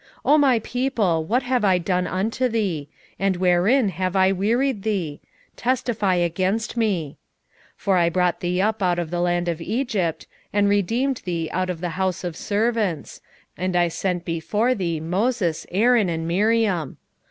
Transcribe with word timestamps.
6:3 0.25 0.31
O 0.31 0.37
my 0.39 0.57
people, 0.57 1.23
what 1.25 1.43
have 1.43 1.63
I 1.63 1.77
done 1.77 2.07
unto 2.07 2.47
thee? 2.47 2.89
and 3.19 3.37
wherein 3.37 3.89
have 3.89 4.15
I 4.15 4.31
wearied 4.31 4.81
thee? 4.81 5.21
testify 5.55 6.15
against 6.15 6.75
me. 6.75 7.17
6:4 7.75 7.75
For 7.77 7.97
I 7.97 8.09
brought 8.09 8.39
thee 8.39 8.59
up 8.59 8.81
out 8.81 8.97
of 8.97 9.11
the 9.11 9.21
land 9.21 9.47
of 9.47 9.61
Egypt, 9.61 10.25
and 10.51 10.67
redeemed 10.67 11.21
thee 11.25 11.51
out 11.53 11.69
of 11.69 11.81
the 11.81 11.89
house 11.89 12.23
of 12.23 12.35
servants; 12.35 13.21
and 13.55 13.75
I 13.75 13.89
sent 13.89 14.25
before 14.25 14.73
thee 14.73 14.99
Moses, 14.99 15.67
Aaron, 15.69 16.09
and 16.09 16.27
Miriam. 16.27 16.97